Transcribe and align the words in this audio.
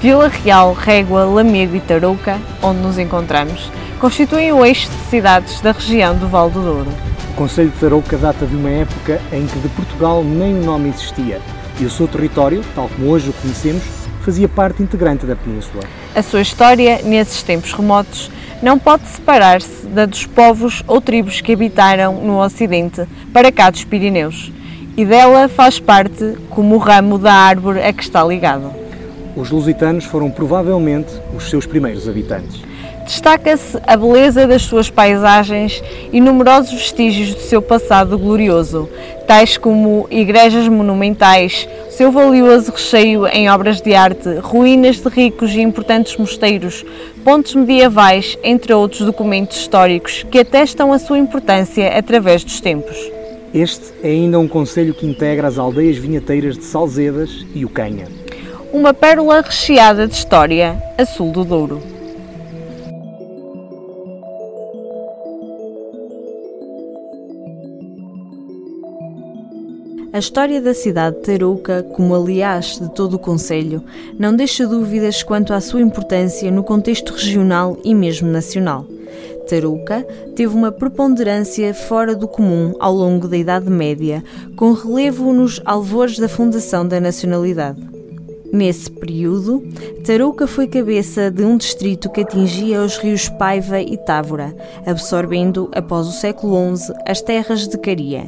Vila 0.00 0.28
Real, 0.28 0.74
Régua, 0.74 1.24
Lamego 1.24 1.74
e 1.74 1.80
Tarouca, 1.80 2.38
onde 2.62 2.78
nos 2.78 2.98
encontramos, 2.98 3.68
constituem 3.98 4.52
o 4.52 4.64
eixo 4.64 4.88
de 4.88 5.10
cidades 5.10 5.60
da 5.60 5.72
região 5.72 6.16
do 6.16 6.28
Val 6.28 6.48
do 6.48 6.62
Douro. 6.62 6.90
O 7.32 7.34
Conselho 7.34 7.70
de 7.70 7.80
Tarouca 7.80 8.16
data 8.16 8.46
de 8.46 8.54
uma 8.54 8.70
época 8.70 9.20
em 9.32 9.44
que 9.44 9.58
de 9.58 9.68
Portugal 9.70 10.22
nem 10.22 10.54
o 10.54 10.64
nome 10.64 10.90
existia 10.90 11.40
e 11.80 11.84
o 11.84 11.90
seu 11.90 12.06
território, 12.06 12.62
tal 12.76 12.88
como 12.88 13.10
hoje 13.10 13.30
o 13.30 13.32
conhecemos, 13.32 13.82
fazia 14.20 14.48
parte 14.48 14.84
integrante 14.84 15.26
da 15.26 15.34
península. 15.34 15.82
A 16.14 16.22
sua 16.22 16.42
história, 16.42 17.00
nesses 17.02 17.42
tempos 17.42 17.72
remotos, 17.72 18.30
não 18.62 18.78
pode 18.78 19.04
separar-se 19.08 19.84
da 19.88 20.06
dos 20.06 20.26
povos 20.26 20.80
ou 20.86 21.00
tribos 21.00 21.40
que 21.40 21.52
habitaram 21.52 22.14
no 22.24 22.40
Ocidente, 22.40 23.04
para 23.32 23.50
cá 23.50 23.68
dos 23.68 23.82
Pirineus, 23.82 24.52
e 24.96 25.04
dela 25.04 25.48
faz 25.48 25.80
parte 25.80 26.36
como 26.50 26.76
o 26.76 26.78
ramo 26.78 27.18
da 27.18 27.32
árvore 27.32 27.82
a 27.82 27.92
que 27.92 28.02
está 28.02 28.24
ligado. 28.24 28.77
Os 29.38 29.50
lusitanos 29.50 30.04
foram 30.04 30.32
provavelmente 30.32 31.12
os 31.36 31.48
seus 31.48 31.64
primeiros 31.64 32.08
habitantes. 32.08 32.60
Destaca-se 33.04 33.78
a 33.86 33.96
beleza 33.96 34.48
das 34.48 34.62
suas 34.62 34.90
paisagens 34.90 35.80
e 36.12 36.20
numerosos 36.20 36.72
vestígios 36.72 37.34
do 37.34 37.40
seu 37.42 37.62
passado 37.62 38.18
glorioso, 38.18 38.88
tais 39.28 39.56
como 39.56 40.08
igrejas 40.10 40.66
monumentais, 40.66 41.68
seu 41.88 42.10
valioso 42.10 42.72
recheio 42.72 43.28
em 43.28 43.48
obras 43.48 43.80
de 43.80 43.94
arte, 43.94 44.28
ruínas 44.42 44.96
de 44.96 45.08
ricos 45.08 45.52
e 45.52 45.60
importantes 45.60 46.16
mosteiros, 46.16 46.84
pontos 47.24 47.54
medievais, 47.54 48.36
entre 48.42 48.74
outros 48.74 49.02
documentos 49.02 49.56
históricos 49.56 50.26
que 50.32 50.40
atestam 50.40 50.92
a 50.92 50.98
sua 50.98 51.16
importância 51.16 51.96
através 51.96 52.42
dos 52.42 52.60
tempos. 52.60 52.96
Este 53.54 53.92
é 54.02 54.08
ainda 54.08 54.38
um 54.40 54.48
conselho 54.48 54.92
que 54.92 55.06
integra 55.06 55.46
as 55.46 55.58
aldeias 55.58 55.96
vinheteiras 55.96 56.58
de 56.58 56.64
Salzedas 56.64 57.46
e 57.54 57.64
o 57.64 57.68
Canha. 57.68 58.27
Uma 58.70 58.92
pérola 58.92 59.40
recheada 59.40 60.06
de 60.06 60.14
história, 60.14 60.76
a 60.98 61.06
sul 61.06 61.32
do 61.32 61.42
Douro. 61.42 61.82
A 70.12 70.18
história 70.18 70.60
da 70.60 70.74
cidade 70.74 71.16
de 71.16 71.22
Tarouca, 71.22 71.82
como 71.94 72.14
aliás 72.14 72.78
de 72.78 72.92
todo 72.94 73.14
o 73.14 73.18
Conselho, 73.18 73.82
não 74.18 74.36
deixa 74.36 74.66
dúvidas 74.66 75.22
quanto 75.22 75.54
à 75.54 75.60
sua 75.62 75.80
importância 75.80 76.50
no 76.50 76.62
contexto 76.62 77.14
regional 77.14 77.78
e 77.82 77.94
mesmo 77.94 78.28
nacional. 78.28 78.84
Tarouca 79.48 80.06
teve 80.36 80.54
uma 80.54 80.70
preponderância 80.70 81.72
fora 81.72 82.14
do 82.14 82.28
comum 82.28 82.74
ao 82.78 82.92
longo 82.92 83.26
da 83.26 83.36
Idade 83.36 83.70
Média, 83.70 84.22
com 84.56 84.72
relevo 84.72 85.32
nos 85.32 85.58
alvores 85.64 86.18
da 86.18 86.28
fundação 86.28 86.86
da 86.86 87.00
nacionalidade. 87.00 87.97
Nesse 88.52 88.90
período, 88.90 89.62
Tarouca 90.04 90.46
foi 90.46 90.66
cabeça 90.66 91.30
de 91.30 91.44
um 91.44 91.56
distrito 91.56 92.08
que 92.08 92.22
atingia 92.22 92.80
os 92.80 92.96
rios 92.96 93.28
Paiva 93.28 93.80
e 93.80 93.96
Távora, 93.96 94.54
absorvendo, 94.86 95.70
após 95.74 96.06
o 96.06 96.12
século 96.12 96.76
XI, 96.76 96.94
as 97.06 97.20
terras 97.20 97.68
de 97.68 97.76
Caria. 97.76 98.24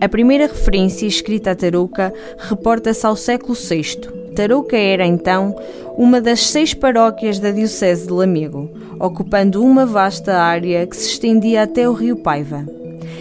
A 0.00 0.08
primeira 0.08 0.46
referência 0.46 1.06
escrita 1.06 1.50
a 1.50 1.54
Tarouca 1.54 2.14
reporta-se 2.38 3.04
ao 3.04 3.16
século 3.16 3.54
VI. 3.54 4.00
Tarouca 4.34 4.76
era, 4.76 5.04
então, 5.04 5.54
uma 5.96 6.20
das 6.20 6.46
seis 6.46 6.72
paróquias 6.72 7.38
da 7.38 7.50
Diocese 7.50 8.06
de 8.06 8.12
Lamego, 8.12 8.70
ocupando 9.00 9.64
uma 9.64 9.84
vasta 9.84 10.36
área 10.36 10.86
que 10.86 10.96
se 10.96 11.08
estendia 11.08 11.64
até 11.64 11.88
o 11.88 11.92
rio 11.92 12.16
Paiva. 12.16 12.64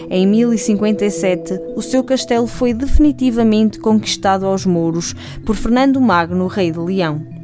Em 0.09 0.25
1057, 0.25 1.59
o 1.75 1.81
seu 1.81 2.03
castelo 2.03 2.47
foi 2.47 2.73
definitivamente 2.73 3.79
conquistado 3.79 4.45
aos 4.45 4.65
mouros 4.65 5.15
por 5.45 5.55
Fernando 5.55 6.01
Magno, 6.01 6.47
rei 6.47 6.71
de 6.71 6.79
Leão. 6.79 7.39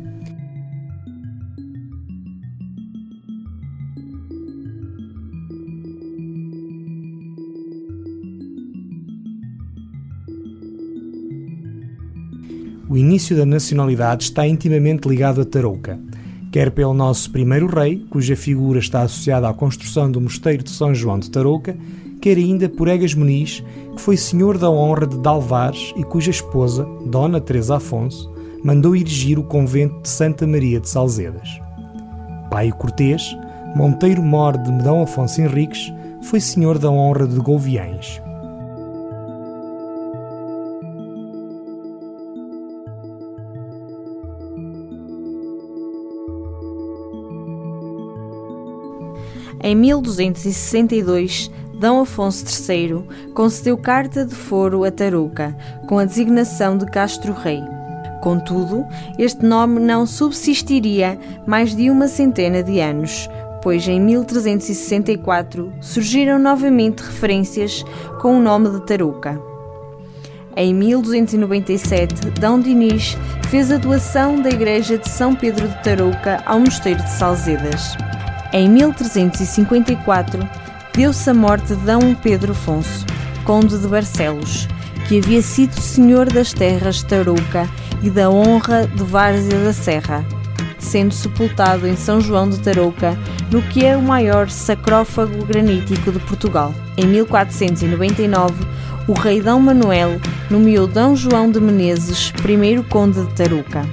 o 12.95 12.97
início 12.97 13.35
da 13.35 13.45
nacionalidade 13.45 14.23
está 14.23 14.47
intimamente 14.47 15.05
ligado 15.05 15.41
a 15.41 15.45
Tarouca, 15.45 15.99
quer 16.49 16.71
pelo 16.71 16.93
nosso 16.93 17.29
primeiro 17.29 17.67
rei, 17.67 18.05
cuja 18.09 18.37
figura 18.37 18.79
está 18.79 19.01
associada 19.01 19.49
à 19.49 19.53
construção 19.53 20.09
do 20.09 20.21
mosteiro 20.21 20.63
de 20.63 20.69
São 20.69 20.95
João 20.95 21.19
de 21.19 21.29
Tarouca, 21.29 21.75
quer 22.25 22.37
ainda 22.37 22.67
por 22.67 22.87
Egas 22.87 23.13
Muniz, 23.13 23.63
que 23.95 24.01
foi 24.01 24.17
senhor 24.17 24.57
da 24.57 24.67
honra 24.67 25.05
de 25.05 25.15
Dalvares 25.19 25.93
e 25.95 26.03
cuja 26.03 26.31
esposa, 26.31 26.83
Dona 27.05 27.39
Teresa 27.39 27.75
Afonso, 27.75 28.33
mandou 28.63 28.95
erigir 28.95 29.37
o 29.37 29.43
convento 29.43 30.01
de 30.01 30.09
Santa 30.09 30.47
Maria 30.47 30.79
de 30.79 30.89
Salzedas. 30.89 31.47
Pai 32.49 32.71
Cortês, 32.71 33.37
Monteiro 33.75 34.23
Mor 34.23 34.57
de 34.57 34.71
Medão 34.71 35.03
Afonso 35.03 35.39
Henriques, 35.39 35.93
foi 36.23 36.39
senhor 36.39 36.79
da 36.79 36.89
honra 36.89 37.27
de 37.27 37.37
Gouviães. 37.37 38.19
Em 49.61 49.75
1262, 49.75 51.51
D. 51.79 51.87
Afonso 51.87 52.45
III 52.45 53.03
concedeu 53.33 53.77
carta 53.77 54.25
de 54.25 54.33
foro 54.33 54.83
a 54.83 54.91
Tarouca, 54.91 55.55
com 55.87 55.97
a 55.97 56.05
designação 56.05 56.77
de 56.77 56.85
Castro-Rei. 56.85 57.61
Contudo, 58.21 58.85
este 59.19 59.45
nome 59.45 59.79
não 59.79 60.05
subsistiria 60.05 61.19
mais 61.45 61.75
de 61.75 61.89
uma 61.89 62.07
centena 62.07 62.63
de 62.63 62.79
anos, 62.79 63.29
pois 63.61 63.87
em 63.87 63.99
1364 63.99 65.71
surgiram 65.81 66.39
novamente 66.39 67.01
referências 67.01 67.83
com 68.21 68.37
o 68.37 68.41
nome 68.41 68.69
de 68.69 68.85
Tarouca. 68.85 69.39
Em 70.57 70.73
1297, 70.73 72.29
D. 72.31 72.63
Dinis 72.63 73.17
fez 73.49 73.71
a 73.71 73.77
doação 73.77 74.41
da 74.41 74.49
igreja 74.49 74.97
de 74.97 75.09
São 75.09 75.35
Pedro 75.35 75.67
de 75.67 75.83
Tarouca 75.83 76.41
ao 76.45 76.59
mosteiro 76.59 77.03
de 77.03 77.11
Salzedas. 77.11 77.97
Em 78.53 78.69
1354, 78.69 80.64
deu-se 80.95 81.29
a 81.29 81.33
morte 81.33 81.75
de 81.75 81.81
D. 81.81 82.15
Pedro 82.23 82.53
Afonso, 82.53 83.05
conde 83.43 83.77
de 83.77 83.85
Barcelos, 83.85 84.65
que 85.07 85.17
havia 85.17 85.41
sido 85.41 85.73
senhor 85.73 86.31
das 86.31 86.53
terras 86.53 86.97
de 86.97 87.05
Tarouca 87.05 87.69
e 88.01 88.09
da 88.09 88.29
honra 88.29 88.87
de 88.87 89.03
Várzea 89.03 89.59
da 89.59 89.73
Serra, 89.73 90.25
sendo 90.79 91.13
sepultado 91.13 91.85
em 91.85 91.97
São 91.97 92.21
João 92.21 92.49
de 92.49 92.59
Tarouca, 92.59 93.17
no 93.51 93.61
que 93.61 93.85
é 93.85 93.97
o 93.97 94.01
maior 94.01 94.49
sacrófago 94.49 95.45
granítico 95.45 96.13
de 96.13 96.19
Portugal. 96.19 96.73
Em 96.95 97.05
1499, 97.07 98.53
o 99.05 99.13
rei 99.13 99.41
D. 99.41 99.51
Manuel 99.51 100.17
nomeou 100.49 100.87
D. 100.87 101.15
João 101.15 101.51
de 101.51 101.59
Menezes 101.59 102.31
primeiro 102.31 102.83
conde 102.85 103.19
de 103.19 103.33
Tarouca. 103.33 103.85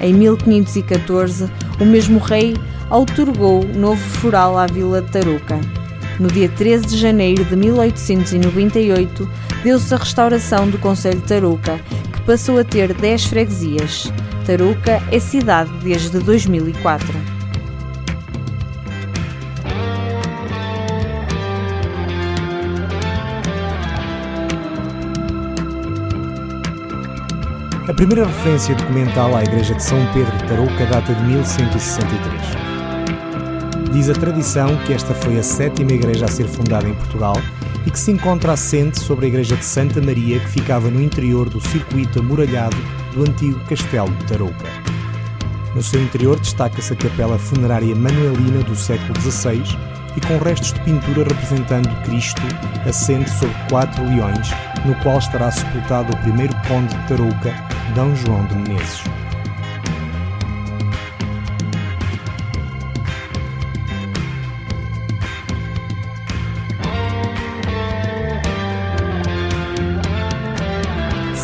Em 0.00 0.14
1514, 0.14 1.50
o 1.80 1.84
mesmo 1.84 2.20
rei 2.20 2.56
outorgou 2.88 3.64
novo 3.74 4.00
foral 4.00 4.56
à 4.56 4.66
vila 4.66 5.02
de 5.02 5.10
Tarouca. 5.10 5.79
No 6.20 6.28
dia 6.28 6.50
13 6.50 6.84
de 6.84 6.98
janeiro 6.98 7.42
de 7.46 7.56
1898, 7.56 9.26
deu-se 9.64 9.94
a 9.94 9.96
restauração 9.96 10.68
do 10.68 10.76
Conselho 10.76 11.18
de 11.18 11.26
Tarouca, 11.26 11.80
que 12.12 12.20
passou 12.26 12.58
a 12.58 12.64
ter 12.64 12.92
10 12.92 13.24
freguesias. 13.24 14.12
Tarouca 14.44 15.02
é 15.10 15.18
cidade 15.18 15.70
desde 15.82 16.18
2004. 16.18 17.08
A 27.88 27.94
primeira 27.94 28.26
referência 28.26 28.74
documental 28.74 29.34
à 29.34 29.42
Igreja 29.42 29.74
de 29.74 29.82
São 29.82 29.98
Pedro 30.12 30.36
de 30.36 30.44
Tarouca 30.44 30.84
data 30.84 31.14
de 31.14 31.22
1163. 31.24 32.69
Diz 33.92 34.08
a 34.08 34.12
tradição 34.12 34.76
que 34.86 34.92
esta 34.92 35.12
foi 35.14 35.36
a 35.36 35.42
sétima 35.42 35.90
igreja 35.90 36.24
a 36.24 36.28
ser 36.28 36.46
fundada 36.46 36.88
em 36.88 36.94
Portugal 36.94 37.34
e 37.84 37.90
que 37.90 37.98
se 37.98 38.12
encontra 38.12 38.52
assente 38.52 39.00
sobre 39.00 39.26
a 39.26 39.28
igreja 39.28 39.56
de 39.56 39.64
Santa 39.64 40.00
Maria, 40.00 40.38
que 40.38 40.48
ficava 40.48 40.88
no 40.88 41.02
interior 41.02 41.48
do 41.48 41.60
circuito 41.60 42.20
amuralhado 42.20 42.76
do 43.12 43.22
antigo 43.22 43.58
Castelo 43.68 44.10
de 44.10 44.24
Tarouca. 44.26 44.66
No 45.74 45.82
seu 45.82 46.00
interior 46.00 46.38
destaca-se 46.38 46.92
a 46.92 46.96
capela 46.96 47.36
funerária 47.36 47.94
manuelina 47.96 48.62
do 48.62 48.76
século 48.76 49.20
XVI 49.20 49.62
e 50.16 50.20
com 50.20 50.38
restos 50.38 50.72
de 50.72 50.80
pintura 50.80 51.24
representando 51.24 51.88
Cristo 52.04 52.42
assente 52.88 53.30
sobre 53.30 53.56
quatro 53.68 54.04
leões, 54.04 54.50
no 54.84 54.94
qual 55.02 55.18
estará 55.18 55.50
sepultado 55.50 56.12
o 56.12 56.16
primeiro 56.18 56.54
conde 56.68 56.94
de 56.94 57.08
Tarouca, 57.08 57.52
D. 57.94 58.16
João 58.24 58.46
de 58.46 58.54
Menezes. 58.54 59.19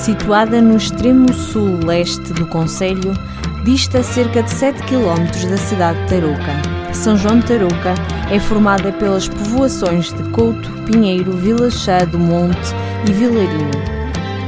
Situada 0.07 0.63
no 0.63 0.77
extremo 0.77 1.35
sul-leste 1.35 2.33
do 2.35 2.47
Conselho, 2.47 3.13
dista 3.65 4.05
cerca 4.05 4.41
de 4.41 4.51
7 4.53 4.81
km 4.85 5.49
da 5.51 5.57
cidade 5.57 6.01
de 6.03 6.11
Tarouca. 6.11 6.95
São 6.95 7.17
João 7.17 7.41
de 7.41 7.47
Tarouca 7.47 7.93
é 8.31 8.39
formada 8.39 8.93
pelas 8.93 9.27
povoações 9.27 10.13
de 10.13 10.23
Couto, 10.31 10.71
Pinheiro, 10.85 11.33
Vila 11.33 11.69
Chá 11.73 12.05
do 12.05 12.21
Monte 12.21 12.73
e 13.09 13.13
Vilarinho. 13.13 13.69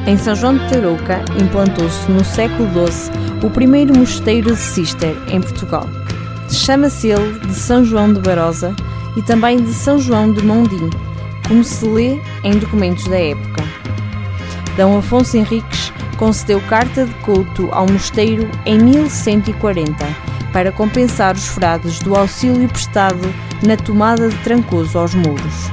Em 0.07 0.17
São 0.17 0.37
João 0.37 0.59
de 0.59 0.69
Tarouca 0.69 1.25
implantou-se 1.43 2.09
no 2.09 2.25
século 2.25 2.69
XII 2.87 3.11
o 3.43 3.51
primeiro 3.51 3.99
mosteiro 3.99 4.55
de 4.55 4.61
Cister 4.61 5.17
em 5.27 5.41
Portugal. 5.41 5.89
Chama-se 6.49 7.09
ele 7.09 7.37
de 7.41 7.55
São 7.55 7.85
João 7.85 8.13
de 8.13 8.21
Barosa 8.21 8.77
e 9.17 9.23
também 9.23 9.61
de 9.61 9.75
São 9.75 9.99
João 9.99 10.33
de 10.33 10.41
Mondim, 10.41 10.89
como 11.49 11.65
se 11.65 11.85
lê 11.85 12.21
em 12.45 12.57
documentos 12.57 13.09
da 13.09 13.19
época. 13.19 13.78
D. 14.79 14.85
Afonso 14.85 15.37
Henriques 15.37 15.93
concedeu 16.17 16.61
carta 16.61 17.05
de 17.05 17.13
culto 17.25 17.69
ao 17.73 17.85
mosteiro 17.89 18.49
em 18.65 18.79
1140 18.79 20.07
para 20.53 20.71
compensar 20.71 21.35
os 21.35 21.49
frades 21.49 21.99
do 21.99 22.15
auxílio 22.15 22.69
prestado 22.69 23.19
na 23.67 23.77
tomada 23.77 24.29
de 24.29 24.37
Trancoso 24.45 24.97
aos 24.97 25.17
muros. 25.17 25.73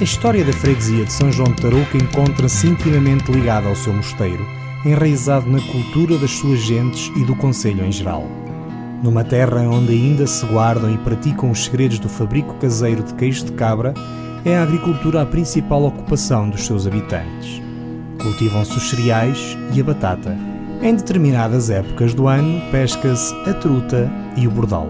A 0.00 0.02
história 0.02 0.42
da 0.46 0.52
freguesia 0.54 1.04
de 1.04 1.12
São 1.12 1.30
João 1.30 1.50
de 1.50 1.60
Tarouca 1.60 1.98
encontra-se 1.98 2.68
intimamente 2.68 3.30
ligada 3.30 3.68
ao 3.68 3.76
seu 3.76 3.92
mosteiro, 3.92 4.46
enraizado 4.82 5.46
na 5.50 5.60
cultura 5.60 6.16
das 6.16 6.30
suas 6.30 6.60
gentes 6.60 7.12
e 7.14 7.22
do 7.22 7.36
Conselho 7.36 7.84
em 7.84 7.92
geral. 7.92 8.45
Numa 9.02 9.22
terra 9.22 9.60
onde 9.62 9.92
ainda 9.92 10.26
se 10.26 10.44
guardam 10.46 10.92
e 10.92 10.98
praticam 10.98 11.50
os 11.50 11.64
segredos 11.64 11.98
do 11.98 12.08
fabrico 12.08 12.54
caseiro 12.54 13.02
de 13.02 13.14
queijo 13.14 13.44
de 13.44 13.52
cabra, 13.52 13.92
é 14.44 14.56
a 14.56 14.62
agricultura 14.62 15.22
a 15.22 15.26
principal 15.26 15.84
ocupação 15.84 16.48
dos 16.48 16.64
seus 16.64 16.86
habitantes. 16.86 17.60
Cultivam-se 18.22 18.76
os 18.76 18.88
cereais 18.88 19.56
e 19.74 19.80
a 19.80 19.84
batata. 19.84 20.36
Em 20.82 20.94
determinadas 20.94 21.70
épocas 21.70 22.14
do 22.14 22.26
ano, 22.26 22.60
pesca-se 22.70 23.34
a 23.48 23.54
truta 23.54 24.10
e 24.36 24.46
o 24.46 24.50
bordal. 24.50 24.88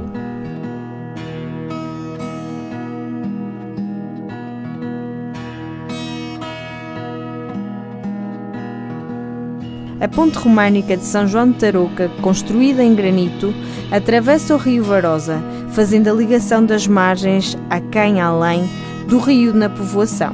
A 10.07 10.09
ponte 10.09 10.39
românica 10.39 10.97
de 10.97 11.03
São 11.03 11.27
João 11.27 11.51
de 11.51 11.59
Tarouca, 11.59 12.09
construída 12.23 12.81
em 12.81 12.95
granito, 12.95 13.53
atravessa 13.91 14.55
o 14.55 14.57
rio 14.57 14.85
Varosa, 14.85 15.43
fazendo 15.71 16.07
a 16.09 16.13
ligação 16.13 16.65
das 16.65 16.87
margens 16.87 17.59
a 17.69 17.81
quem 17.81 18.21
além 18.21 18.71
do 19.09 19.19
rio 19.19 19.53
na 19.53 19.69
povoação. 19.69 20.33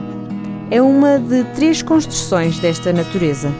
É 0.70 0.82
uma 0.82 1.18
de 1.18 1.44
três 1.54 1.80
construções 1.80 2.58
desta 2.58 2.92
natureza. 2.92 3.50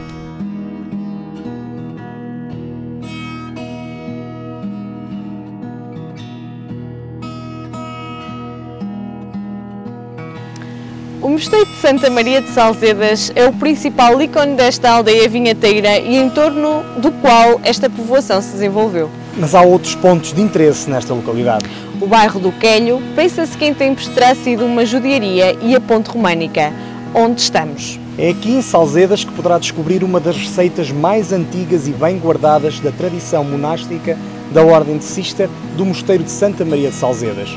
Mosteiro 11.43 11.67
de 11.67 11.77
Santa 11.79 12.09
Maria 12.09 12.41
de 12.41 12.49
Salzedas 12.51 13.33
é 13.35 13.45
o 13.49 13.53
principal 13.53 14.23
ícone 14.23 14.55
desta 14.55 14.89
aldeia 14.91 15.29
vinheteira 15.29 15.99
e 15.99 16.15
em 16.17 16.31
torno 16.31 16.85
do 16.99 17.11
qual 17.11 17.61
esta 17.65 17.91
povoação 17.91 18.41
se 18.41 18.53
desenvolveu. 18.53 19.11
Mas 19.37 19.53
há 19.53 19.61
outros 19.61 19.97
pontos 19.97 20.33
de 20.33 20.41
interesse 20.41 20.89
nesta 20.89 21.13
localidade. 21.13 21.65
O 22.01 22.07
bairro 22.07 22.39
do 22.39 22.53
Quelho 22.53 23.03
pensa-se 23.17 23.59
que 23.59 23.65
em 23.65 23.75
tempos 23.75 24.07
terá 24.07 24.37
sido 24.37 24.65
uma 24.65 24.87
judiaria 24.87 25.59
e 25.61 25.75
a 25.75 25.81
ponte 25.81 26.11
românica, 26.11 26.73
onde 27.13 27.41
estamos. 27.41 27.99
É 28.17 28.31
aqui 28.31 28.53
em 28.53 28.63
Salzedas 28.63 29.25
que 29.25 29.33
poderá 29.33 29.59
descobrir 29.59 30.05
uma 30.05 30.21
das 30.21 30.37
receitas 30.37 30.93
mais 30.93 31.33
antigas 31.33 31.89
e 31.89 31.91
bem 31.91 32.21
guardadas 32.21 32.79
da 32.79 32.93
tradição 32.93 33.43
monástica 33.43 34.17
da 34.53 34.63
Ordem 34.63 34.97
de 34.97 35.05
Cister 35.05 35.51
do 35.77 35.85
Mosteiro 35.85 36.23
de 36.23 36.31
Santa 36.31 36.65
Maria 36.65 36.91
de 36.91 36.95
Salzedas, 36.95 37.49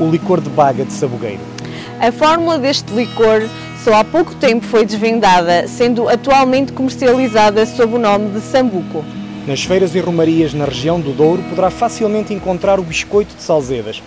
o 0.00 0.08
licor 0.08 0.40
de 0.40 0.48
baga 0.48 0.86
de 0.86 0.92
sabogueiro. 0.94 1.55
A 1.98 2.12
fórmula 2.12 2.58
deste 2.58 2.92
licor 2.92 3.48
só 3.82 3.94
há 3.94 4.04
pouco 4.04 4.34
tempo 4.34 4.66
foi 4.66 4.84
desvendada, 4.84 5.66
sendo 5.66 6.08
atualmente 6.10 6.72
comercializada 6.72 7.64
sob 7.64 7.94
o 7.94 7.98
nome 7.98 8.38
de 8.38 8.40
Sambuco. 8.42 9.02
Nas 9.46 9.64
feiras 9.64 9.94
e 9.94 10.00
romarias 10.00 10.52
na 10.52 10.66
região 10.66 11.00
do 11.00 11.12
Douro 11.12 11.42
poderá 11.44 11.70
facilmente 11.70 12.34
encontrar 12.34 12.78
o 12.78 12.82
biscoito 12.82 13.34
de 13.34 13.42
Salzedas, 13.42 14.02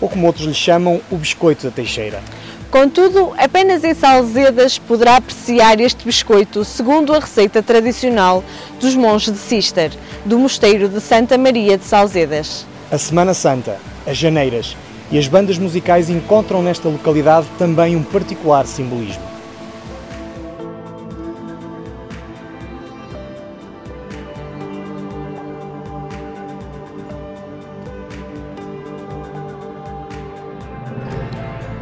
ou 0.00 0.08
como 0.08 0.26
outros 0.26 0.46
lhe 0.46 0.54
chamam, 0.54 1.02
o 1.10 1.16
biscoito 1.16 1.66
da 1.66 1.70
Teixeira. 1.70 2.22
Contudo, 2.70 3.34
apenas 3.36 3.84
em 3.84 3.92
Salzedas 3.92 4.78
poderá 4.78 5.16
apreciar 5.16 5.78
este 5.80 6.06
biscoito 6.06 6.64
segundo 6.64 7.12
a 7.12 7.18
receita 7.18 7.62
tradicional 7.62 8.42
dos 8.80 8.96
monges 8.96 9.34
de 9.34 9.38
Cister, 9.38 9.92
do 10.24 10.38
mosteiro 10.38 10.88
de 10.88 11.00
Santa 11.00 11.36
Maria 11.36 11.76
de 11.76 11.84
Salzedas. 11.84 12.66
A 12.90 12.96
Semana 12.96 13.34
Santa, 13.34 13.76
as 14.06 14.16
janeiras 14.16 14.74
e 15.14 15.18
as 15.18 15.28
bandas 15.28 15.56
musicais 15.58 16.10
encontram 16.10 16.60
nesta 16.60 16.88
localidade 16.88 17.46
também 17.56 17.94
um 17.94 18.02
particular 18.02 18.66
simbolismo. 18.66 19.22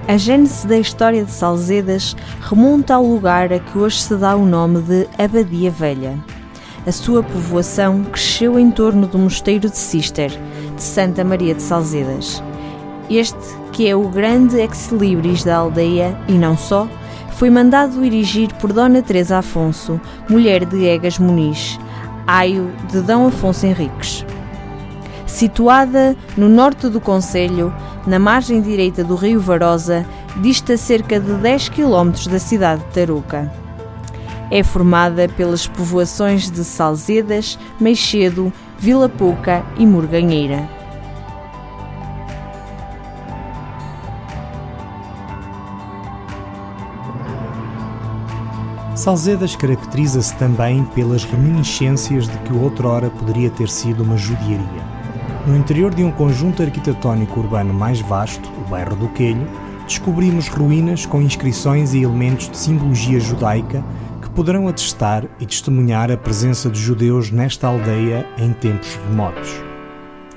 A 0.07 0.19
gênese 0.19 0.67
da 0.67 0.77
história 0.77 1.25
de 1.25 1.31
Salzedas 1.31 2.15
remonta 2.39 2.95
ao 2.95 3.03
lugar 3.03 3.51
a 3.51 3.59
que 3.59 3.79
hoje 3.79 3.99
se 3.99 4.15
dá 4.15 4.37
o 4.37 4.45
nome 4.45 4.83
de 4.83 5.09
Abadia 5.17 5.71
Velha. 5.71 6.19
A 6.87 6.93
sua 6.93 7.23
povoação 7.23 8.05
cresceu 8.05 8.59
em 8.59 8.71
torno 8.71 9.07
do 9.07 9.19
mosteiro 9.19 9.71
de 9.71 9.79
Cister, 9.79 10.31
de 10.77 10.83
Santa 10.83 11.25
Maria 11.25 11.55
de 11.55 11.63
Salzedas. 11.63 12.43
Este, 13.11 13.39
que 13.73 13.89
é 13.89 13.97
o 13.97 14.09
grande 14.09 14.59
ex-libris 14.61 15.45
da 15.45 15.57
aldeia, 15.57 16.17
e 16.29 16.33
não 16.33 16.57
só, 16.57 16.89
foi 17.37 17.51
mandado 17.51 18.05
erigir 18.05 18.53
por 18.55 18.73
Dona 18.73 19.03
Teresa 19.03 19.39
Afonso, 19.39 20.01
mulher 20.29 20.65
de 20.65 20.87
Egas 20.87 21.19
Muniz, 21.19 21.79
aio 22.27 22.71
de 22.91 23.01
D. 23.03 23.13
Afonso 23.13 23.67
Henriques. 23.67 24.25
Situada 25.27 26.17
no 26.37 26.49
norte 26.49 26.89
do 26.89 27.01
Conselho, 27.01 27.75
na 28.07 28.19
margem 28.19 28.61
direita 28.61 29.03
do 29.03 29.15
rio 29.15 29.41
Varosa, 29.41 30.07
dista 30.41 30.77
cerca 30.77 31.19
de 31.19 31.33
10 31.33 31.71
km 31.71 32.13
da 32.31 32.39
cidade 32.39 32.83
de 32.85 32.91
Tarouca. 32.91 33.51
É 34.51 34.63
formada 34.63 35.29
pelas 35.31 35.67
povoações 35.67 36.51
de 36.51 36.63
Salzedas, 36.63 37.59
Meixedo, 37.81 38.53
Vila 38.79 39.09
Pouca 39.09 39.65
e 39.79 39.87
Morganheira. 39.87 40.82
Salzedas 48.95 49.57
caracteriza-se 49.57 50.37
também 50.37 50.85
pelas 50.95 51.25
reminiscências 51.25 52.29
de 52.29 52.37
que 52.39 52.53
outrora 52.53 53.09
poderia 53.09 53.49
ter 53.49 53.69
sido 53.69 54.03
uma 54.03 54.19
judiaria. 54.19 54.93
No 55.47 55.57
interior 55.57 55.95
de 55.95 56.05
um 56.05 56.13
conjunto 56.13 56.63
arquitetónico 56.63 57.41
urbano 57.41 57.73
mais 57.73 58.01
vasto, 58.01 58.47
o 58.51 58.69
bairro 58.69 58.95
do 58.95 59.09
Quelho, 59.09 59.49
descobrimos 59.87 60.47
ruínas 60.49 61.07
com 61.07 61.23
inscrições 61.23 61.95
e 61.95 62.03
elementos 62.03 62.51
de 62.51 62.57
simbologia 62.59 63.19
judaica 63.19 63.83
que 64.21 64.29
poderão 64.29 64.69
atestar 64.69 65.25
e 65.41 65.47
testemunhar 65.47 66.11
a 66.11 66.17
presença 66.17 66.69
de 66.69 66.79
judeus 66.79 67.31
nesta 67.31 67.69
aldeia 67.69 68.27
em 68.37 68.53
tempos 68.53 68.95
remotos. 69.09 69.51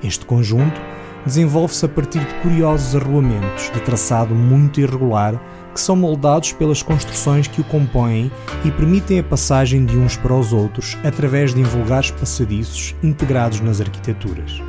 Este 0.01 0.25
conjunto 0.25 0.79
desenvolve-se 1.25 1.85
a 1.85 1.89
partir 1.89 2.19
de 2.19 2.33
curiosos 2.35 2.95
arruamentos 2.95 3.69
de 3.73 3.81
traçado 3.81 4.33
muito 4.33 4.79
irregular 4.79 5.39
que 5.75 5.81
são 5.81 5.93
moldados 5.93 6.53
pelas 6.53 6.81
construções 6.81 7.47
que 7.47 7.59
o 7.59 7.63
compõem 7.65 8.31
e 8.63 8.71
permitem 8.71 9.19
a 9.19 9.23
passagem 9.23 9.85
de 9.85 9.97
uns 9.97 10.15
para 10.15 10.33
os 10.33 10.53
outros 10.53 10.97
através 11.03 11.53
de 11.53 11.59
invulgares 11.59 12.11
passadiços 12.11 12.95
integrados 13.03 13.59
nas 13.59 13.81
arquiteturas. 13.81 14.61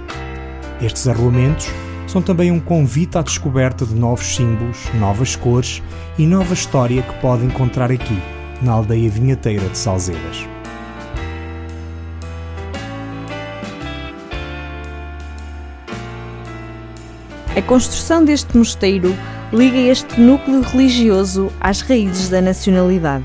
Estes 0.82 1.06
arruamentos 1.06 1.68
são 2.08 2.20
também 2.20 2.50
um 2.50 2.58
convite 2.58 3.16
à 3.16 3.22
descoberta 3.22 3.86
de 3.86 3.94
novos 3.94 4.34
símbolos, 4.34 4.78
novas 4.94 5.36
cores 5.36 5.80
e 6.18 6.26
nova 6.26 6.52
história 6.52 7.00
que 7.02 7.14
pode 7.20 7.44
encontrar 7.44 7.92
aqui, 7.92 8.20
na 8.60 8.72
aldeia 8.72 9.08
vinheteira 9.08 9.68
de 9.68 9.78
Salzedas. 9.78 10.44
A 17.56 17.62
construção 17.62 18.24
deste 18.24 18.56
mosteiro 18.56 19.14
liga 19.52 19.78
este 19.78 20.20
núcleo 20.20 20.60
religioso 20.60 21.52
às 21.60 21.80
raízes 21.80 22.28
da 22.28 22.40
nacionalidade. 22.40 23.24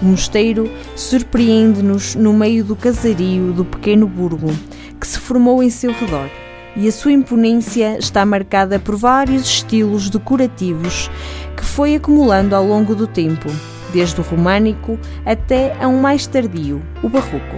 O 0.00 0.06
mosteiro 0.06 0.70
surpreende-nos 0.96 2.14
no 2.14 2.32
meio 2.32 2.64
do 2.64 2.74
casario 2.74 3.52
do 3.52 3.64
pequeno 3.64 4.06
burgo 4.06 4.50
que 4.98 5.06
se 5.06 5.18
formou 5.18 5.62
em 5.62 5.70
seu 5.70 5.92
redor. 5.92 6.28
e 6.76 6.88
a 6.88 6.92
sua 6.92 7.12
imponência 7.12 7.96
está 7.98 8.26
marcada 8.26 8.80
por 8.80 8.96
vários 8.96 9.44
estilos 9.44 10.10
decorativos 10.10 11.08
que 11.56 11.64
foi 11.64 11.94
acumulando 11.94 12.56
ao 12.56 12.66
longo 12.66 12.96
do 12.96 13.06
tempo, 13.06 13.48
desde 13.92 14.20
o 14.20 14.24
românico 14.24 14.98
até 15.24 15.76
a 15.80 15.86
um 15.86 16.00
mais 16.00 16.26
tardio, 16.26 16.82
o 17.00 17.08
barroco. 17.08 17.56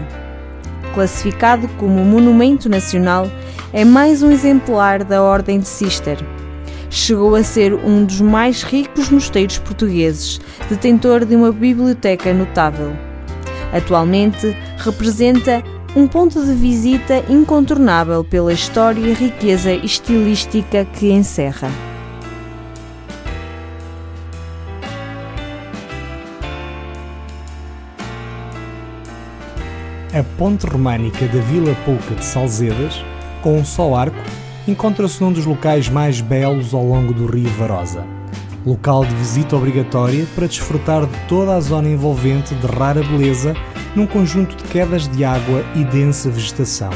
Classificado 0.93 1.67
como 1.79 2.05
Monumento 2.05 2.69
Nacional, 2.69 3.31
é 3.73 3.87
mais 3.87 4.23
um 4.23 4.31
exemplar 4.31 5.03
da 5.03 5.23
Ordem 5.23 5.61
de 5.61 5.69
Cister. 5.69 6.19
Chegou 6.97 7.35
a 7.35 7.45
ser 7.45 7.75
um 7.75 8.07
dos 8.07 8.23
mais 8.23 8.63
ricos 8.63 9.11
mosteiros 9.11 9.59
portugueses, 9.59 10.41
detentor 10.71 11.27
de 11.27 11.37
uma 11.37 11.53
biblioteca 11.53 12.33
notável. 12.33 12.97
Atualmente 13.71 14.57
representa 14.79 15.63
um 15.95 16.09
ponto 16.09 16.43
de 16.43 16.55
visita 16.55 17.23
incontornável 17.29 18.25
pela 18.25 18.51
história 18.51 18.99
e 18.99 19.13
riqueza 19.13 19.75
estilística 19.75 20.87
que 20.87 21.13
encerra. 21.13 21.69
A 30.19 30.25
ponte 30.39 30.67
românica 30.67 31.27
da 31.27 31.41
Vila 31.43 31.77
Pouca 31.85 32.15
de 32.15 32.25
Salzedas, 32.25 33.05
com 33.43 33.59
um 33.59 33.65
só 33.67 33.95
arco, 33.95 34.46
encontra-se 34.67 35.23
num 35.23 35.33
dos 35.33 35.47
locais 35.47 35.89
mais 35.89 36.21
belos 36.21 36.75
ao 36.75 36.85
longo 36.85 37.13
do 37.13 37.27
rio 37.27 37.49
Varosa. 37.51 38.05
Local 38.65 39.05
de 39.05 39.15
visita 39.15 39.55
obrigatória 39.55 40.27
para 40.35 40.49
desfrutar 40.49 41.07
de 41.07 41.17
toda 41.29 41.55
a 41.55 41.61
zona 41.61 41.89
envolvente 41.89 42.55
de 42.55 42.67
rara 42.67 43.03
beleza 43.03 43.55
num 43.95 44.07
conjunto 44.07 44.57
de 44.57 44.65
quedas 44.65 45.07
de 45.09 45.25
água 45.25 45.65
e 45.75 45.85
densa 45.85 46.29
vegetação. 46.29 46.91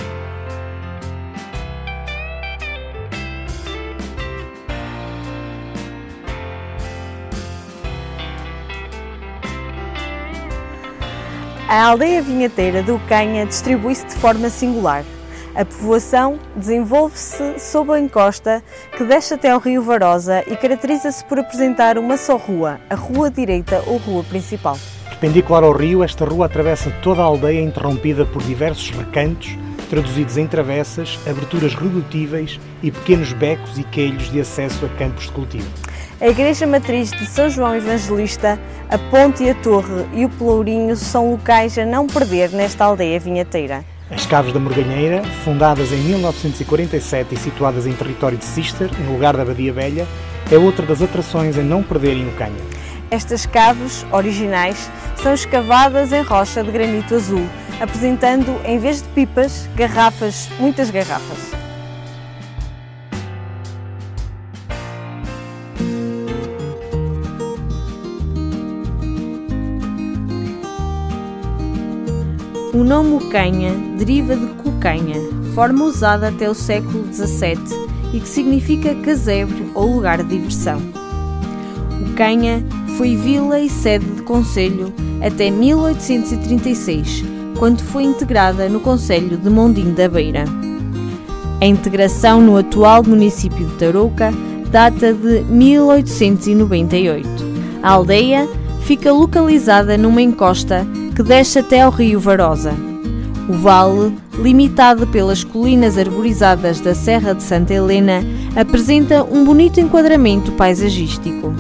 A 11.69 11.85
aldeia 11.85 12.21
vinheteira 12.21 12.83
do 12.83 12.99
Canha 13.09 13.47
distribui-se 13.47 14.05
de 14.05 14.15
forma 14.15 14.51
singular. 14.51 15.05
A 15.55 15.65
povoação 15.65 16.39
desenvolve-se 16.55 17.59
sob 17.59 17.93
a 17.93 17.99
encosta 17.99 18.63
que 18.97 19.03
desce 19.03 19.35
até 19.35 19.51
ao 19.51 19.59
rio 19.59 19.83
Varosa 19.83 20.45
e 20.47 20.57
caracteriza-se 20.57 21.25
por 21.25 21.41
apresentar 21.41 21.99
uma 21.99 22.17
só 22.17 22.37
rua, 22.37 22.79
a 22.89 22.95
Rua 22.95 23.31
Direita 23.31 23.83
ou 23.87 23.97
Rua 23.97 24.23
Principal. 24.23 24.79
Perpendicular 25.09 25.65
ao 25.65 25.73
rio, 25.73 26.05
esta 26.05 26.25
rua 26.25 26.47
atravessa 26.47 26.91
toda 27.03 27.21
a 27.21 27.25
aldeia 27.25 27.61
interrompida 27.61 28.25
por 28.25 28.43
diversos 28.43 28.91
recantos, 28.91 29.59
traduzidos 29.91 30.37
em 30.37 30.47
travessas, 30.47 31.19
aberturas 31.29 31.75
redutíveis 31.75 32.61
e 32.81 32.93
pequenos 32.93 33.33
becos 33.33 33.77
e 33.77 33.83
queilhos 33.83 34.31
de 34.31 34.41
acesso 34.41 34.87
a 34.87 34.89
campos 34.91 35.25
de 35.25 35.33
cultivo. 35.33 35.69
A 36.21 36.29
Igreja 36.29 36.67
Matriz 36.67 37.11
de 37.11 37.27
São 37.27 37.51
João 37.51 37.75
Evangelista, 37.75 38.59
a 38.89 38.99
Ponte 39.11 39.43
e 39.43 39.51
a 39.51 39.55
Torre 39.57 40.07
e 40.15 40.25
o 40.25 40.29
Pelourinho 40.29 40.95
são 40.95 41.33
locais 41.33 41.77
a 41.77 41.85
não 41.85 42.07
perder 42.07 42.51
nesta 42.51 42.85
aldeia 42.85 43.19
vinheteira. 43.19 43.85
As 44.11 44.27
Caves 44.27 44.53
da 44.53 44.59
Morganheira, 44.59 45.23
fundadas 45.45 45.93
em 45.93 45.99
1947 45.99 47.33
e 47.33 47.39
situadas 47.39 47.87
em 47.87 47.93
território 47.93 48.37
de 48.37 48.45
Cister, 48.45 48.91
no 49.05 49.13
lugar 49.13 49.37
da 49.37 49.45
Badia 49.45 49.73
Velha, 49.73 50.05
é 50.51 50.59
outra 50.59 50.85
das 50.85 51.01
atrações 51.01 51.57
a 51.57 51.63
não 51.63 51.81
perderem 51.81 52.25
no 52.25 52.33
Canha. 52.33 52.61
Estas 53.09 53.47
caves, 53.47 54.05
originais, 54.11 54.91
são 55.17 55.33
escavadas 55.33 56.13
em 56.13 56.23
rocha 56.23 56.63
de 56.65 56.73
granito 56.73 57.15
azul, 57.15 57.47
apresentando, 57.81 58.61
em 58.65 58.79
vez 58.81 59.01
de 59.01 59.09
pipas, 59.11 59.69
garrafas, 59.77 60.49
muitas 60.59 60.91
garrafas. 60.91 61.60
O 72.73 72.85
nome 72.85 73.17
Ucanha 73.17 73.73
deriva 73.99 74.37
de 74.37 74.47
cucanha, 74.55 75.17
forma 75.57 75.85
usada 75.85 76.29
até 76.29 76.49
o 76.49 76.55
século 76.55 77.05
XVII 77.13 77.59
e 78.15 78.21
que 78.21 78.29
significa 78.29 78.95
casebre 78.95 79.71
ou 79.75 79.95
lugar 79.95 80.23
de 80.23 80.29
diversão. 80.37 80.81
Ucanha 82.11 82.65
foi 82.97 83.17
vila 83.17 83.59
e 83.59 83.69
sede 83.69 84.05
de 84.05 84.23
conselho 84.23 84.93
até 85.21 85.51
1836, 85.51 87.25
quando 87.59 87.83
foi 87.83 88.05
integrada 88.05 88.69
no 88.69 88.79
Conselho 88.79 89.37
de 89.37 89.51
Mondim 89.51 89.93
da 89.93 90.09
Beira. 90.09 90.45
A 91.61 91.67
integração 91.67 92.41
no 92.41 92.57
atual 92.57 93.03
município 93.03 93.67
de 93.67 93.75
Tarouca 93.75 94.33
data 94.71 95.13
de 95.13 95.43
1898. 95.43 97.29
A 97.83 97.91
aldeia 97.91 98.49
fica 98.83 99.13
localizada 99.13 99.99
numa 99.99 100.23
encosta 100.23 100.87
que 101.15 101.23
desce 101.23 101.59
até 101.59 101.83
ao 101.83 101.91
rio 101.91 102.21
Varosa. 102.21 102.75
O 103.49 103.53
vale, 103.53 104.15
limitado 104.39 105.07
pelas 105.09 105.43
colinas 105.43 105.99
arborizadas 105.99 106.81
da 106.81 106.95
Serra 106.95 107.35
de 107.35 107.43
Santa 107.43 107.75
Helena, 107.75 108.23
apresenta 108.55 109.25
um 109.25 109.45
bonito 109.45 109.81
enquadramento 109.81 110.53
paisagístico. 110.53 111.53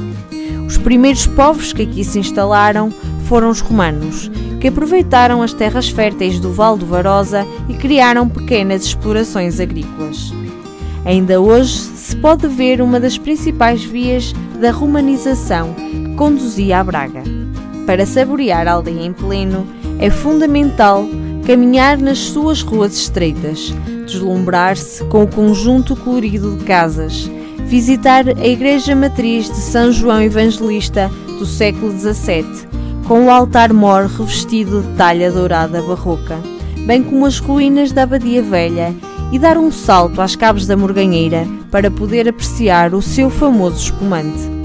Os 0.66 0.78
primeiros 0.78 1.26
povos 1.26 1.72
que 1.72 1.82
aqui 1.82 2.04
se 2.04 2.18
instalaram 2.18 2.92
foram 3.24 3.50
os 3.50 3.60
romanos, 3.60 4.30
que 4.60 4.68
aproveitaram 4.68 5.42
as 5.42 5.52
terras 5.52 5.88
férteis 5.88 6.38
do 6.38 6.52
Val 6.52 6.76
do 6.76 6.86
Varosa 6.86 7.44
e 7.68 7.74
criaram 7.74 8.28
pequenas 8.28 8.84
explorações 8.84 9.58
agrícolas. 9.58 10.32
Ainda 11.04 11.40
hoje 11.40 11.72
se 11.72 12.14
pode 12.16 12.46
ver 12.46 12.80
uma 12.80 13.00
das 13.00 13.16
principais 13.16 13.82
vias 13.82 14.32
da 14.60 14.70
romanização 14.70 15.74
que 15.74 16.14
conduzia 16.14 16.78
a 16.78 16.84
Braga. 16.84 17.39
Para 17.90 18.06
saborear 18.06 18.68
a 18.68 18.74
aldeia 18.74 19.04
em 19.04 19.12
pleno, 19.12 19.66
é 19.98 20.10
fundamental 20.10 21.04
caminhar 21.44 21.98
nas 21.98 22.20
suas 22.20 22.62
ruas 22.62 22.96
estreitas, 22.96 23.74
deslumbrar-se 24.06 25.02
com 25.06 25.24
o 25.24 25.26
conjunto 25.26 25.96
colorido 25.96 26.56
de 26.56 26.64
casas, 26.64 27.28
visitar 27.66 28.28
a 28.28 28.46
Igreja 28.46 28.94
Matriz 28.94 29.46
de 29.46 29.56
São 29.56 29.90
João 29.90 30.22
Evangelista 30.22 31.10
do 31.36 31.44
século 31.44 31.90
XVII, 31.90 32.44
com 33.08 33.26
o 33.26 33.30
altar-mor 33.30 34.06
revestido 34.06 34.82
de 34.82 34.96
talha 34.96 35.32
dourada 35.32 35.82
barroca, 35.82 36.38
bem 36.86 37.02
como 37.02 37.26
as 37.26 37.40
ruínas 37.40 37.90
da 37.90 38.04
Abadia 38.04 38.40
Velha, 38.40 38.94
e 39.32 39.38
dar 39.38 39.58
um 39.58 39.72
salto 39.72 40.22
às 40.22 40.36
cabos 40.36 40.64
da 40.64 40.76
Morganheira 40.76 41.44
para 41.72 41.90
poder 41.90 42.28
apreciar 42.28 42.94
o 42.94 43.02
seu 43.02 43.28
famoso 43.28 43.78
espumante. 43.78 44.59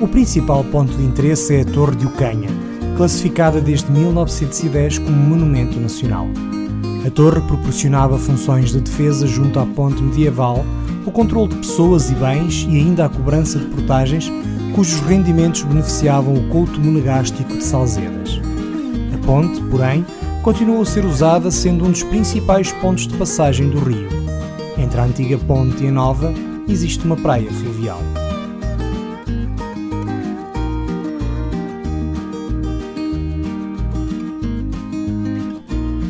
O 0.00 0.08
principal 0.08 0.64
ponto 0.64 0.96
de 0.96 1.04
interesse 1.04 1.56
é 1.56 1.60
a 1.60 1.64
Torre 1.64 1.94
de 1.94 2.06
Ucanha, 2.06 2.48
classificada 2.96 3.60
desde 3.60 3.92
1910 3.92 4.96
como 4.96 5.14
Monumento 5.14 5.78
Nacional. 5.78 6.26
A 7.06 7.10
torre 7.10 7.42
proporcionava 7.42 8.16
funções 8.16 8.72
de 8.72 8.80
defesa 8.80 9.26
junto 9.26 9.58
à 9.58 9.66
ponte 9.66 10.02
medieval, 10.02 10.64
o 11.04 11.10
controle 11.10 11.48
de 11.48 11.56
pessoas 11.56 12.10
e 12.10 12.14
bens 12.14 12.66
e 12.70 12.76
ainda 12.76 13.04
a 13.04 13.08
cobrança 13.10 13.58
de 13.58 13.66
portagens, 13.66 14.32
cujos 14.74 15.00
rendimentos 15.00 15.64
beneficiavam 15.64 16.32
o 16.32 16.48
culto 16.48 16.80
monegástico 16.80 17.52
de 17.52 17.62
Salzedas. 17.62 18.40
A 19.12 19.26
ponte, 19.26 19.60
porém, 19.64 20.06
continuou 20.42 20.80
a 20.80 20.86
ser 20.86 21.04
usada 21.04 21.50
sendo 21.50 21.84
um 21.84 21.90
dos 21.90 22.02
principais 22.04 22.72
pontos 22.72 23.06
de 23.06 23.14
passagem 23.18 23.68
do 23.68 23.78
rio. 23.78 24.08
Entre 24.78 24.98
a 24.98 25.04
antiga 25.04 25.36
ponte 25.36 25.84
e 25.84 25.88
a 25.88 25.92
nova 25.92 26.32
existe 26.66 27.04
uma 27.04 27.16
praia 27.16 27.50
fluvial. 27.50 28.00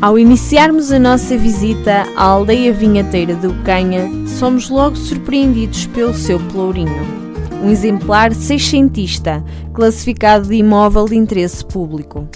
Ao 0.00 0.18
iniciarmos 0.18 0.90
a 0.90 0.98
nossa 0.98 1.36
visita 1.36 2.06
à 2.16 2.24
aldeia 2.24 2.72
vinheteira 2.72 3.34
de 3.34 3.46
Ucanha, 3.46 4.08
somos 4.26 4.70
logo 4.70 4.96
surpreendidos 4.96 5.84
pelo 5.88 6.14
seu 6.14 6.40
pelourinho, 6.40 7.02
um 7.62 7.68
exemplar 7.68 8.32
seiscentista, 8.32 9.44
classificado 9.74 10.48
de 10.48 10.54
imóvel 10.54 11.04
de 11.04 11.16
interesse 11.16 11.62
público. 11.62 12.26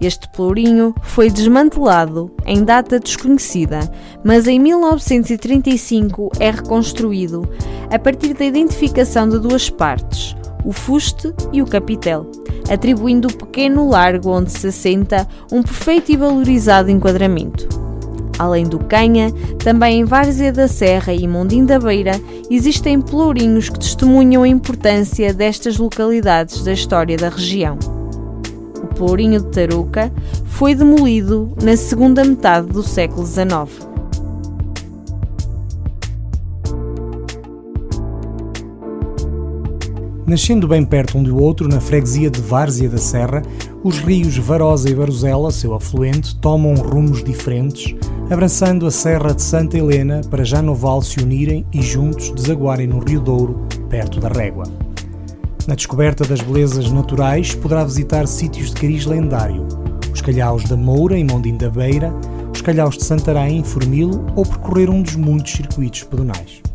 Este 0.00 0.28
pelourinho 0.30 0.92
foi 1.00 1.30
desmantelado 1.30 2.28
em 2.44 2.64
data 2.64 2.98
desconhecida, 2.98 3.88
mas 4.24 4.48
em 4.48 4.58
1935 4.58 6.32
é 6.40 6.50
reconstruído 6.50 7.48
a 7.88 8.00
partir 8.00 8.34
da 8.34 8.44
identificação 8.44 9.28
de 9.28 9.38
duas 9.38 9.70
partes, 9.70 10.35
o 10.66 10.72
fuste 10.72 11.32
e 11.52 11.62
o 11.62 11.66
capitel, 11.66 12.26
atribuindo 12.68 13.28
o 13.28 13.32
pequeno 13.32 13.88
largo 13.88 14.30
onde 14.30 14.50
se 14.50 14.66
assenta 14.66 15.26
um 15.50 15.62
perfeito 15.62 16.10
e 16.10 16.16
valorizado 16.16 16.90
enquadramento. 16.90 17.68
Além 18.38 18.66
do 18.66 18.80
Canha, 18.80 19.32
também 19.62 20.00
em 20.00 20.04
Várzea 20.04 20.52
da 20.52 20.68
Serra 20.68 21.14
e 21.14 21.26
Mondim 21.26 21.64
da 21.64 21.78
Beira 21.78 22.20
existem 22.50 23.00
pelourinhos 23.00 23.70
que 23.70 23.78
testemunham 23.78 24.42
a 24.42 24.48
importância 24.48 25.32
destas 25.32 25.78
localidades 25.78 26.62
da 26.62 26.72
história 26.72 27.16
da 27.16 27.30
região. 27.30 27.78
O 28.82 28.86
Pelourinho 28.88 29.40
de 29.40 29.46
Tarouca, 29.46 30.12
foi 30.44 30.74
demolido 30.74 31.52
na 31.62 31.76
segunda 31.76 32.24
metade 32.24 32.66
do 32.68 32.82
século 32.82 33.26
XIX. 33.26 33.95
Nascendo 40.26 40.66
bem 40.66 40.84
perto 40.84 41.16
um 41.16 41.22
do 41.22 41.40
outro, 41.40 41.68
na 41.68 41.80
freguesia 41.80 42.28
de 42.28 42.40
Várzea 42.40 42.88
da 42.88 42.98
Serra, 42.98 43.42
os 43.84 44.00
rios 44.00 44.36
Varosa 44.36 44.90
e 44.90 44.94
Baruzela, 44.94 45.52
seu 45.52 45.72
afluente, 45.72 46.34
tomam 46.40 46.74
rumos 46.74 47.22
diferentes, 47.22 47.94
abraçando 48.28 48.86
a 48.86 48.90
Serra 48.90 49.32
de 49.32 49.40
Santa 49.40 49.78
Helena 49.78 50.22
para 50.28 50.42
já 50.42 50.60
no 50.60 50.74
Val 50.74 51.00
se 51.00 51.20
unirem 51.20 51.64
e 51.72 51.80
juntos 51.80 52.32
desaguarem 52.32 52.88
no 52.88 52.98
Rio 52.98 53.20
Douro, 53.20 53.68
perto 53.88 54.18
da 54.18 54.26
Régua. 54.26 54.64
Na 55.64 55.76
descoberta 55.76 56.24
das 56.24 56.40
belezas 56.40 56.90
naturais, 56.90 57.54
poderá 57.54 57.84
visitar 57.84 58.26
sítios 58.26 58.70
de 58.70 58.80
cariz 58.80 59.06
lendário, 59.06 59.64
os 60.12 60.20
calhaus 60.20 60.64
da 60.64 60.76
Moura, 60.76 61.16
em 61.16 61.24
Mondim 61.24 61.56
da 61.56 61.70
Beira, 61.70 62.12
os 62.52 62.60
calhaus 62.60 62.98
de 62.98 63.04
Santarém, 63.04 63.58
em 63.58 63.64
Formilo, 63.64 64.26
ou 64.34 64.44
percorrer 64.44 64.90
um 64.90 65.02
dos 65.02 65.14
muitos 65.14 65.52
circuitos 65.52 66.02
pedonais. 66.02 66.65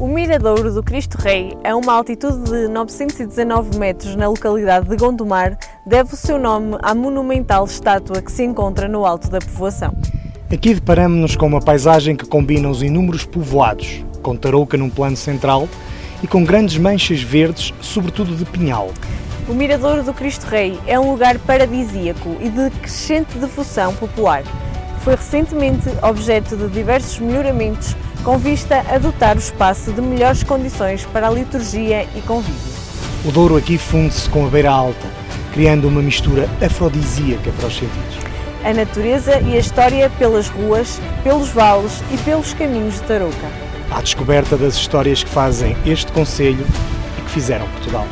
O 0.00 0.06
Miradouro 0.06 0.72
do 0.72 0.80
Cristo 0.80 1.18
Rei, 1.18 1.58
a 1.64 1.74
uma 1.74 1.92
altitude 1.92 2.48
de 2.48 2.68
919 2.68 3.76
metros 3.80 4.14
na 4.14 4.28
localidade 4.28 4.88
de 4.88 4.94
Gondomar, 4.94 5.58
deve 5.84 6.14
o 6.14 6.16
seu 6.16 6.38
nome 6.38 6.78
à 6.82 6.94
monumental 6.94 7.64
estátua 7.64 8.22
que 8.22 8.30
se 8.30 8.44
encontra 8.44 8.86
no 8.86 9.04
alto 9.04 9.28
da 9.28 9.40
povoação. 9.40 9.92
Aqui 10.52 10.72
deparamos-nos 10.72 11.34
com 11.34 11.48
uma 11.48 11.60
paisagem 11.60 12.14
que 12.14 12.24
combina 12.24 12.68
os 12.68 12.80
inúmeros 12.80 13.24
povoados, 13.24 14.04
com 14.22 14.36
Tarouca 14.36 14.76
num 14.76 14.88
plano 14.88 15.16
central 15.16 15.68
e 16.22 16.28
com 16.28 16.44
grandes 16.44 16.78
manchas 16.78 17.20
verdes, 17.20 17.74
sobretudo 17.80 18.36
de 18.36 18.44
pinhal. 18.44 18.92
O 19.48 19.52
Miradouro 19.52 20.04
do 20.04 20.14
Cristo 20.14 20.44
Rei 20.44 20.78
é 20.86 20.96
um 20.96 21.10
lugar 21.10 21.40
paradisíaco 21.40 22.36
e 22.40 22.48
de 22.48 22.70
crescente 22.78 23.36
devoção 23.36 23.92
popular. 23.96 24.44
Foi 25.00 25.16
recentemente 25.16 25.88
objeto 26.02 26.56
de 26.56 26.68
diversos 26.68 27.18
melhoramentos 27.18 27.96
com 28.24 28.38
vista 28.38 28.84
a 28.88 28.98
dotar 28.98 29.36
o 29.36 29.38
espaço 29.38 29.92
de 29.92 30.00
melhores 30.00 30.42
condições 30.42 31.04
para 31.06 31.28
a 31.28 31.30
liturgia 31.30 32.06
e 32.14 32.20
convívio. 32.22 32.78
O 33.24 33.32
Douro 33.32 33.56
aqui 33.56 33.78
funde-se 33.78 34.28
com 34.28 34.46
a 34.46 34.48
beira 34.48 34.70
alta, 34.70 35.06
criando 35.52 35.88
uma 35.88 36.02
mistura 36.02 36.48
afrodisíaca 36.64 37.50
para 37.52 37.66
os 37.66 37.74
sentidos. 37.74 38.18
A 38.64 38.72
natureza 38.74 39.40
e 39.40 39.54
a 39.54 39.58
história 39.58 40.10
pelas 40.18 40.48
ruas, 40.48 41.00
pelos 41.22 41.48
vales 41.48 42.02
e 42.12 42.16
pelos 42.18 42.52
caminhos 42.54 42.94
de 42.94 43.02
Tarouca. 43.02 43.48
À 43.90 44.00
descoberta 44.00 44.56
das 44.56 44.74
histórias 44.74 45.22
que 45.22 45.30
fazem 45.30 45.76
este 45.86 46.12
Conselho 46.12 46.66
e 47.18 47.22
que 47.22 47.30
fizeram 47.30 47.66
Portugal. 47.68 48.06